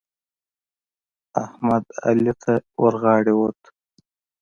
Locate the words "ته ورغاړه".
2.41-3.33